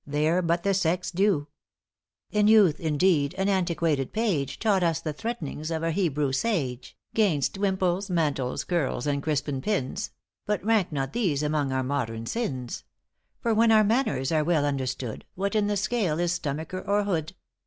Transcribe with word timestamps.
they're 0.07 0.41
but 0.41 0.63
the 0.63 0.73
sex's 0.73 1.11
due. 1.11 1.47
````"In 2.33 2.47
youth, 2.47 2.79
indeed, 2.79 3.35
an 3.37 3.47
antiquated 3.47 4.11
page 4.11 4.57
```Taught 4.57 4.81
us 4.81 4.99
the 4.99 5.13
threatenings 5.13 5.69
of 5.69 5.83
a 5.83 5.91
Hebrew 5.91 6.31
sage 6.31 6.97
```'Gainst 7.15 7.59
wimples, 7.59 8.09
mantles, 8.09 8.63
curls 8.63 9.05
and 9.05 9.21
crisping 9.21 9.61
pins, 9.61 10.09
```But 10.49 10.65
rank 10.65 10.91
not 10.91 11.13
these 11.13 11.43
among 11.43 11.71
our 11.71 11.83
modern 11.83 12.25
sins; 12.25 12.83
```For 13.45 13.55
when 13.55 13.71
our 13.71 13.83
manners 13.83 14.31
are 14.31 14.43
well 14.43 14.65
understood, 14.65 15.23
```What 15.37 15.53
in 15.55 15.67
the 15.67 15.77
scale 15.77 16.19
is 16.19 16.31
stomacher 16.33 16.81
or 16.87 17.03
hood? 17.03 17.33